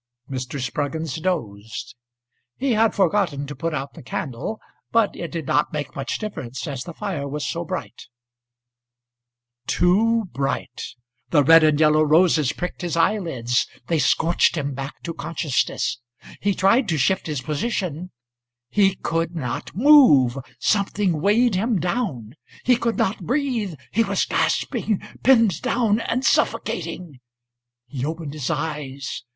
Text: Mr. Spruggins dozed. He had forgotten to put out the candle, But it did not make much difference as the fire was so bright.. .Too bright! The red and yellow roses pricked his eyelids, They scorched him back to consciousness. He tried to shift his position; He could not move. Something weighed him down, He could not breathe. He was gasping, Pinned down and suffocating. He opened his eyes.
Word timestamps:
Mr. 0.31 0.59
Spruggins 0.59 1.17
dozed. 1.17 1.93
He 2.57 2.73
had 2.73 2.95
forgotten 2.95 3.45
to 3.45 3.55
put 3.55 3.71
out 3.71 3.93
the 3.93 4.01
candle, 4.01 4.59
But 4.91 5.15
it 5.15 5.31
did 5.31 5.45
not 5.45 5.71
make 5.73 5.95
much 5.95 6.17
difference 6.17 6.65
as 6.65 6.83
the 6.85 6.93
fire 6.95 7.27
was 7.27 7.45
so 7.47 7.63
bright.. 7.63 8.07
.Too 9.67 10.25
bright! 10.31 10.95
The 11.29 11.43
red 11.43 11.63
and 11.63 11.79
yellow 11.79 12.01
roses 12.01 12.51
pricked 12.51 12.81
his 12.81 12.97
eyelids, 12.97 13.67
They 13.85 13.99
scorched 13.99 14.55
him 14.57 14.73
back 14.73 15.03
to 15.03 15.13
consciousness. 15.13 15.99
He 16.39 16.55
tried 16.55 16.87
to 16.89 16.97
shift 16.97 17.27
his 17.27 17.41
position; 17.43 18.09
He 18.71 18.95
could 18.95 19.35
not 19.35 19.75
move. 19.75 20.35
Something 20.57 21.21
weighed 21.21 21.53
him 21.53 21.79
down, 21.79 22.33
He 22.65 22.75
could 22.75 22.97
not 22.97 23.23
breathe. 23.23 23.75
He 23.91 24.03
was 24.03 24.25
gasping, 24.25 24.99
Pinned 25.21 25.61
down 25.61 25.99
and 25.99 26.25
suffocating. 26.25 27.19
He 27.85 28.03
opened 28.03 28.33
his 28.33 28.49
eyes. 28.49 29.23